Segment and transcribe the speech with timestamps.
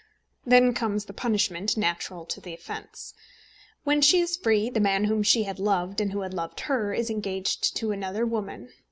[0.47, 3.13] Then comes the punishment natural to the offence.
[3.83, 6.91] When she is free, the man whom she had loved, and who had loved her,
[6.91, 8.69] is engaged to another woman.